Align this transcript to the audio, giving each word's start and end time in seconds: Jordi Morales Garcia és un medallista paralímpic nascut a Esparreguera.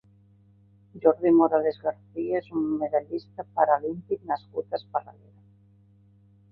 Jordi 1.03 1.31
Morales 1.41 1.77
Garcia 1.83 2.39
és 2.41 2.49
un 2.61 2.65
medallista 2.81 3.47
paralímpic 3.61 4.27
nascut 4.33 4.73
a 4.77 4.81
Esparreguera. 4.83 5.49